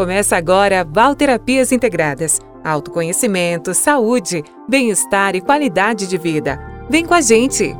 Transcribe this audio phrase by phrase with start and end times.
[0.00, 2.40] Começa agora Valterapias Integradas.
[2.64, 6.58] Autoconhecimento, saúde, bem-estar e qualidade de vida.
[6.88, 7.76] Vem com a gente!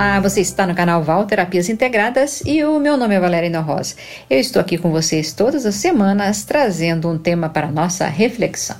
[0.00, 3.96] Olá, você está no canal Val Terapias Integradas e o meu nome é Valéria Rosa.
[4.30, 8.78] Eu estou aqui com vocês todas as semanas trazendo um tema para nossa reflexão.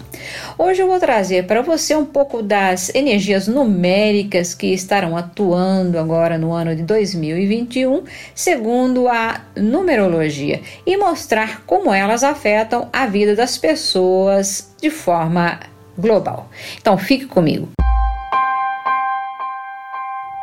[0.56, 6.38] Hoje eu vou trazer para você um pouco das energias numéricas que estarão atuando agora
[6.38, 8.02] no ano de 2021,
[8.34, 15.60] segundo a numerologia, e mostrar como elas afetam a vida das pessoas de forma
[15.98, 16.48] global.
[16.78, 17.68] Então fique comigo.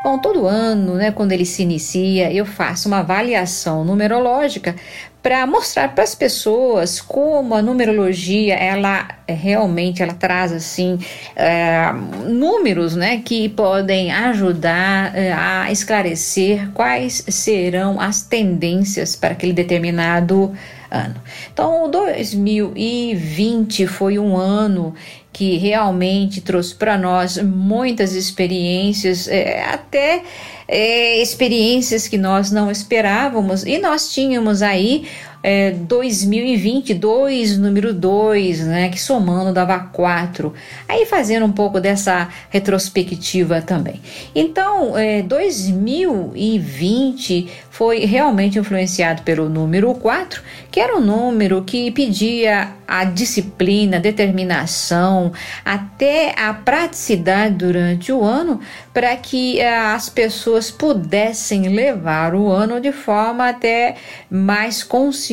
[0.03, 4.75] Bom, todo ano, né, quando ele se inicia, eu faço uma avaliação numerológica
[5.23, 10.97] para mostrar para as pessoas como a numerologia ela é, realmente ela traz assim
[11.35, 11.91] é,
[12.29, 20.55] números né que podem ajudar é, a esclarecer quais serão as tendências para aquele determinado
[20.89, 21.15] ano.
[21.51, 24.93] Então, o 2020 foi um ano
[25.31, 30.23] que realmente trouxe para nós muitas experiências, é, até
[30.67, 35.07] é, experiências que nós não esperávamos, e nós tínhamos aí
[35.49, 40.53] é, 2022, número 2, né, que somando dava 4.
[40.89, 44.01] Aí fazendo um pouco dessa retrospectiva também.
[44.35, 52.71] Então, é, 2020 foi realmente influenciado pelo número 4, que era um número que pedia
[52.87, 55.31] a disciplina, a determinação,
[55.63, 58.59] até a praticidade durante o ano,
[58.91, 64.81] para que eh, as pessoas pudessem levar o ano de forma até mais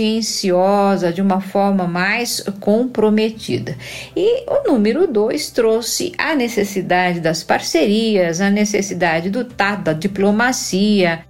[0.05, 3.77] conscienciosa, de uma forma mais comprometida.
[4.15, 11.25] E o número 2 trouxe a necessidade das parcerias, a necessidade do tato, da diplomacia,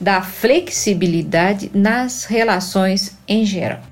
[0.00, 3.91] da flexibilidade nas relações em geral.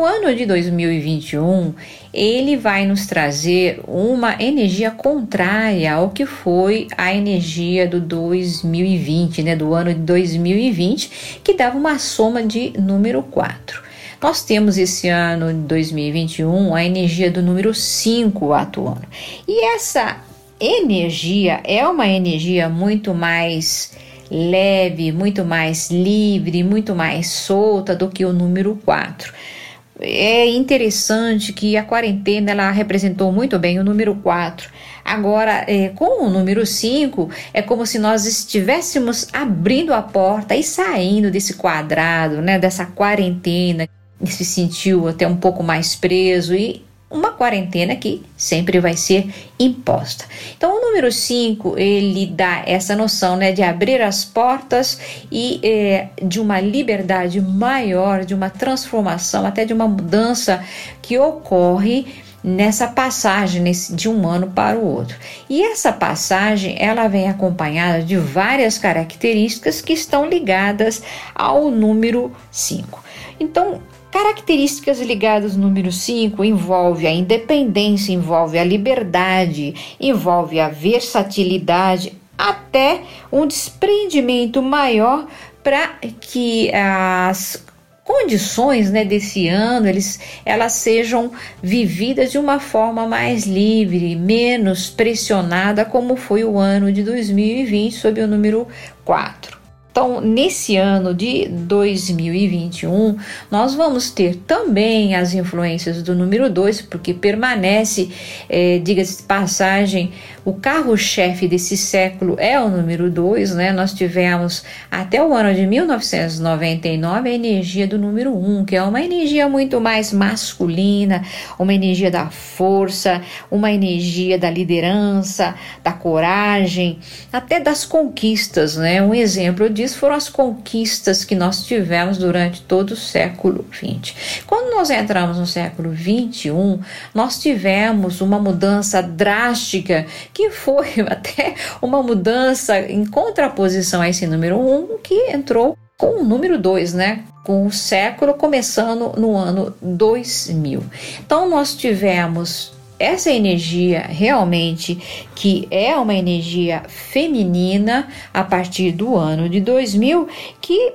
[0.00, 1.74] O ano de 2021,
[2.10, 9.54] ele vai nos trazer uma energia contrária ao que foi a energia do 2020, né,
[9.54, 13.82] do ano de 2020, que dava uma soma de número 4.
[14.22, 19.06] Nós temos esse ano de 2021 a energia do número 5 atuando.
[19.46, 20.16] E essa
[20.58, 23.92] energia é uma energia muito mais
[24.30, 29.59] leve, muito mais livre, muito mais solta do que o número 4.
[30.02, 34.70] É interessante que a quarentena ela representou muito bem o número 4.
[35.04, 40.62] Agora, é, com o número 5, é como se nós estivéssemos abrindo a porta e
[40.62, 43.88] saindo desse quadrado, né, dessa quarentena,
[44.24, 50.24] se sentiu até um pouco mais preso e uma quarentena que sempre vai ser imposta.
[50.56, 55.00] Então, o número 5 ele dá essa noção né, de abrir as portas
[55.30, 60.64] e é, de uma liberdade maior, de uma transformação, até de uma mudança
[61.02, 62.06] que ocorre
[62.42, 65.16] nessa passagem nesse, de um ano para o outro.
[65.48, 71.02] E essa passagem ela vem acompanhada de várias características que estão ligadas
[71.34, 73.02] ao número 5.
[73.38, 82.12] Então, Características ligadas ao número 5 envolve a independência, envolve a liberdade, envolve a versatilidade,
[82.36, 85.28] até um desprendimento maior
[85.62, 85.88] para
[86.20, 87.64] que as
[88.02, 91.30] condições né, desse ano eles, elas sejam
[91.62, 98.20] vividas de uma forma mais livre, menos pressionada, como foi o ano de 2020, sob
[98.20, 98.66] o número
[99.04, 99.59] 4.
[99.90, 103.16] Então, nesse ano de 2021,
[103.50, 108.08] nós vamos ter também as influências do número 2, porque permanece,
[108.48, 110.12] é, diga-se de passagem,
[110.44, 113.72] o carro-chefe desse século é o número 2, né?
[113.72, 118.82] Nós tivemos até o ano de 1999 a energia do número 1, um, que é
[118.82, 121.22] uma energia muito mais masculina,
[121.58, 123.20] uma energia da força,
[123.50, 126.98] uma energia da liderança, da coragem,
[127.32, 129.02] até das conquistas, né?
[129.02, 134.42] Um exemplo disso foram as conquistas que nós tivemos durante todo o século XX.
[134.46, 136.78] Quando nós entramos no século XXI,
[137.14, 144.56] nós tivemos uma mudança drástica que foi até uma mudança em contraposição a esse número
[144.58, 147.24] 1 um, que entrou com o número 2, né?
[147.44, 150.82] Com o século começando no ano 2000.
[151.20, 159.48] Então nós tivemos essa energia realmente que é uma energia feminina a partir do ano
[159.48, 160.28] de 2000
[160.60, 160.92] que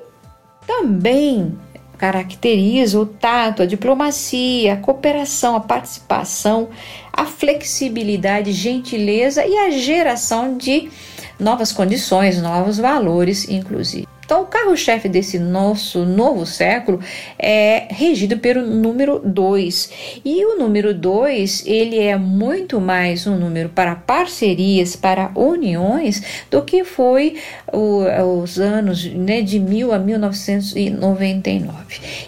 [0.67, 1.57] também
[1.97, 6.69] caracteriza o tato, a diplomacia, a cooperação, a participação,
[7.11, 10.89] a flexibilidade, gentileza e a geração de
[11.39, 14.04] novas condições, novos valores, inclusive.
[14.25, 16.99] Então, o carro-chefe desse nosso novo século
[17.37, 19.91] é regido pelo número 2.
[20.25, 26.63] E o número 2, ele é muito mais um número para parcerias, para uniões, do
[26.63, 27.35] que foi
[27.71, 28.05] o,
[28.41, 31.75] os anos né, de 1000 a 1999.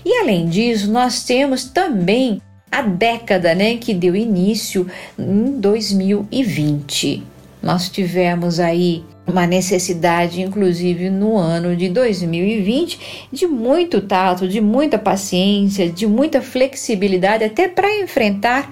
[0.05, 2.39] E além disso, nós temos também
[2.71, 4.85] a década né, que deu início
[5.17, 7.23] em 2020.
[7.63, 14.97] Nós tivemos aí uma necessidade, inclusive no ano de 2020, de muito tato, de muita
[14.97, 18.71] paciência, de muita flexibilidade, até para enfrentar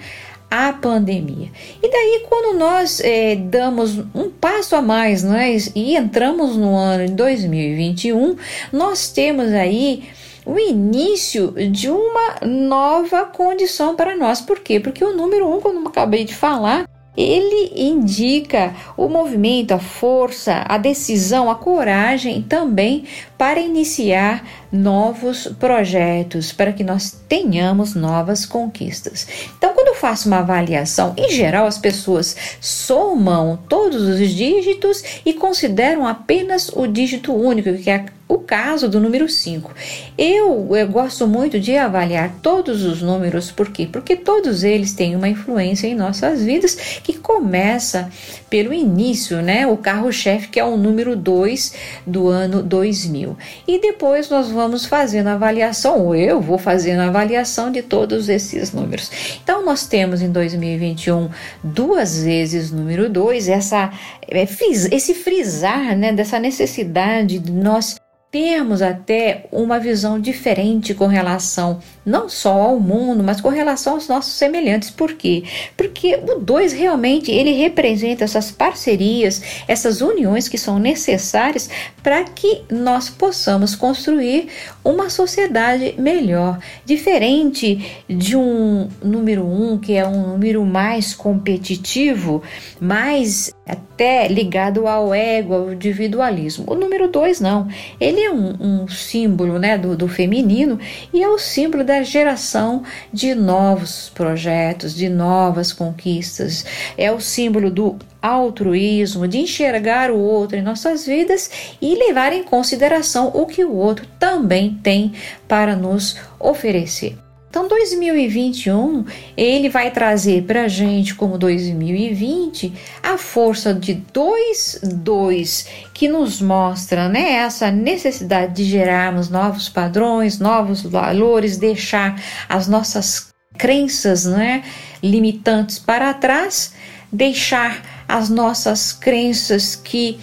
[0.50, 1.50] a pandemia.
[1.84, 7.08] E daí, quando nós é, damos um passo a mais né, e entramos no ano
[7.08, 8.38] de 2021,
[8.72, 10.04] nós temos aí
[10.46, 14.40] o início de uma nova condição para nós.
[14.40, 14.80] Por quê?
[14.80, 16.86] Porque o número um, como eu acabei de falar,
[17.16, 23.06] ele indica o movimento, a força, a decisão, a coragem também
[23.38, 29.28] para iniciar novos projetos, para que nós tenhamos novas conquistas.
[29.58, 35.34] Então, quando eu faço uma avaliação, em geral as pessoas somam todos os dígitos e
[35.34, 39.72] consideram apenas o dígito único, que é o caso do número 5.
[40.18, 43.88] Eu, eu, gosto muito de avaliar todos os números, por quê?
[43.92, 46.74] Porque todos eles têm uma influência em nossas vidas
[47.04, 48.10] que começa
[48.50, 49.68] pelo início, né?
[49.68, 51.74] O carro-chefe, que é o número 2
[52.06, 53.38] do ano 2000.
[53.68, 58.28] E depois nós vamos fazendo a avaliação, ou eu vou fazendo a avaliação de todos
[58.28, 59.12] esses números.
[59.44, 61.30] Então, nós temos em 2021
[61.64, 63.92] duas vezes número 2, essa,
[64.28, 64.48] é,
[64.92, 67.96] esse frisar né, dessa necessidade de nós
[68.36, 74.08] termos até uma visão diferente com relação não só ao mundo, mas com relação aos
[74.08, 74.90] nossos semelhantes.
[74.90, 75.44] Por quê?
[75.76, 81.70] Porque o 2 realmente ele representa essas parcerias, essas uniões que são necessárias
[82.04, 84.48] para que nós possamos construir
[84.84, 92.44] uma sociedade melhor, diferente de um número 1, um, que é um número mais competitivo,
[92.80, 96.66] mais até ligado ao ego, ao individualismo.
[96.68, 97.68] O número 2 não.
[98.00, 100.80] Ele é um, um símbolo né, do, do, feminino
[101.12, 106.66] e é o símbolo da geração de novos projetos, de novas conquistas.
[106.98, 112.44] É o símbolo do altruísmo, de enxergar o outro em nossas vidas e levar em
[112.44, 115.14] consideração o que o outro também tem
[115.48, 117.25] para nos oferecer.
[117.56, 119.06] Então, 2021
[119.38, 126.42] ele vai trazer para a gente, como 2020, a força de dois dois que nos
[126.42, 134.62] mostra né, essa necessidade de gerarmos novos padrões, novos valores, deixar as nossas crenças né,
[135.02, 136.74] limitantes para trás,
[137.10, 140.20] deixar as nossas crenças que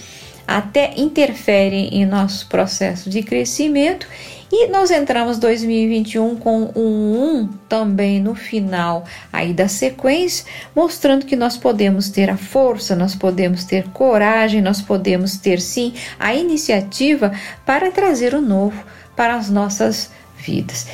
[0.46, 4.06] até interferem em nosso processo de crescimento
[4.54, 9.02] e nós entramos 2021 com um 1 também no final
[9.32, 10.44] aí da sequência,
[10.76, 15.94] mostrando que nós podemos ter a força, nós podemos ter coragem, nós podemos ter sim
[16.20, 17.32] a iniciativa
[17.64, 18.84] para trazer o novo
[19.16, 20.86] para as nossas vidas.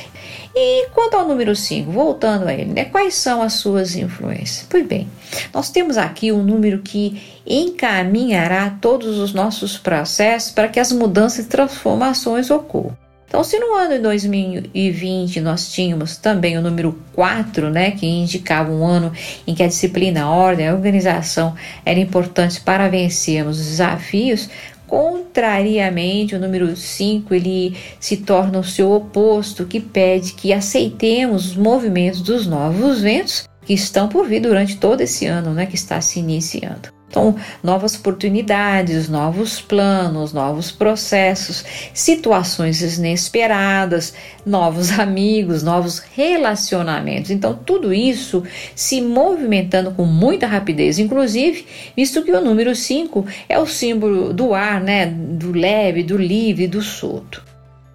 [0.55, 4.65] E quanto ao número 5, voltando a ele, né, quais são as suas influências?
[4.69, 5.09] Pois bem,
[5.53, 11.45] nós temos aqui um número que encaminhará todos os nossos processos para que as mudanças
[11.45, 13.08] e transformações ocorram.
[13.29, 18.71] Então, se no ano de 2020 nós tínhamos também o número 4, né, que indicava
[18.71, 19.13] um ano
[19.45, 21.53] em que a disciplina, a ordem, a organização
[21.85, 24.49] era importante para vencermos os desafios,
[24.87, 31.55] contrariamente, o número 5 ele se torna o seu oposto, que pede que aceitemos os
[31.55, 36.01] movimentos dos novos ventos que estão por vir durante todo esse ano, né, que está
[36.01, 36.98] se iniciando.
[37.09, 44.13] Então, novas oportunidades, novos planos, novos processos, situações inesperadas,
[44.45, 47.31] novos amigos, novos relacionamentos.
[47.31, 48.43] Então, tudo isso
[48.75, 51.65] se movimentando com muita rapidez, inclusive,
[51.97, 56.67] visto que o número 5 é o símbolo do ar, né, do leve, do livre,
[56.67, 57.48] do solto.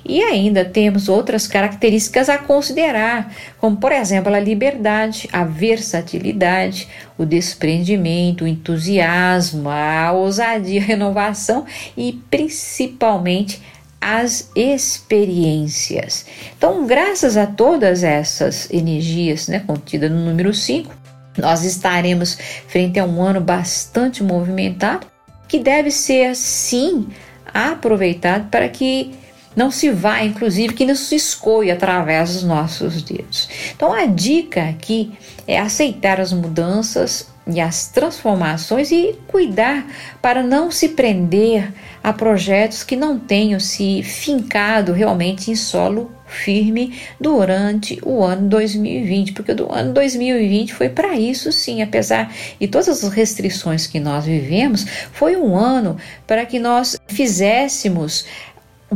[0.04, 7.24] E ainda temos outras características a considerar, como por exemplo a liberdade, a versatilidade, o
[7.24, 11.64] desprendimento, o entusiasmo, a ousadia, a renovação
[11.96, 13.62] e principalmente
[13.98, 16.26] as experiências.
[16.58, 20.94] Então, graças a todas essas energias né, contidas no número 5,
[21.38, 25.06] nós estaremos frente a um ano bastante movimentado
[25.48, 27.08] que deve ser sim
[27.52, 29.14] aproveitado para que
[29.54, 33.48] não se vai, inclusive, que não se escoe através dos nossos dedos.
[33.74, 35.12] Então, a dica aqui
[35.46, 39.86] é aceitar as mudanças e as transformações e cuidar
[40.22, 46.98] para não se prender a projetos que não tenham se fincado realmente em solo firme
[47.20, 52.88] durante o ano 2020, porque o ano 2020 foi para isso sim, apesar de todas
[52.88, 55.96] as restrições que nós vivemos, foi um ano
[56.26, 58.24] para que nós fizéssemos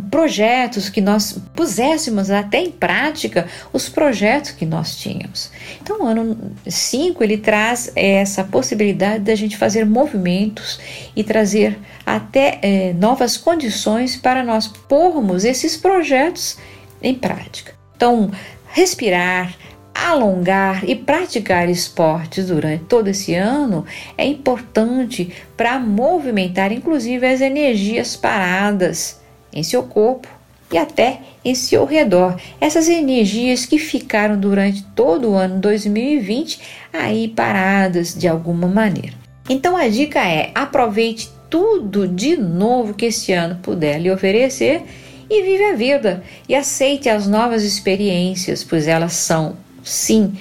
[0.00, 5.50] projetos que nós puséssemos até em prática os projetos que nós tínhamos.
[5.80, 10.78] Então, o ano 5 ele traz essa possibilidade da gente fazer movimentos
[11.14, 16.58] e trazer até é, novas condições para nós pormos esses projetos
[17.02, 17.74] em prática.
[17.96, 18.30] Então,
[18.72, 19.54] respirar,
[19.94, 23.84] alongar e praticar esportes durante todo esse ano
[24.16, 29.20] é importante para movimentar inclusive as energias paradas
[29.58, 30.28] em seu corpo
[30.72, 32.36] e até em seu redor.
[32.60, 36.60] Essas energias que ficaram durante todo o ano 2020
[36.92, 39.14] aí paradas de alguma maneira.
[39.48, 44.82] Então a dica é: aproveite tudo de novo que esse ano puder lhe oferecer
[45.30, 50.34] e vive a vida e aceite as novas experiências, pois elas são, sim,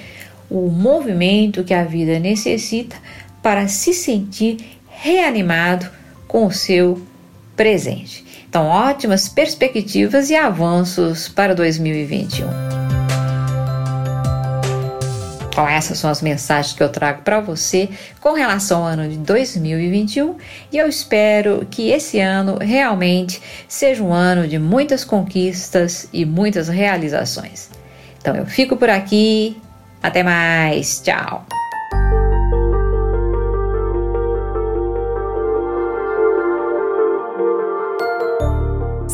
[0.50, 2.96] o movimento que a vida necessita
[3.42, 4.58] para se sentir
[4.88, 5.88] reanimado
[6.26, 7.00] com o seu
[7.54, 8.24] presente.
[8.48, 12.48] Então, ótimas perspectivas e avanços para 2021.
[15.48, 17.90] Então, essas são as mensagens que eu trago para você
[18.20, 20.36] com relação ao ano de 2021
[20.72, 26.68] e eu espero que esse ano realmente seja um ano de muitas conquistas e muitas
[26.68, 27.68] realizações.
[28.18, 29.60] Então, eu fico por aqui.
[30.00, 31.00] Até mais.
[31.00, 31.44] Tchau.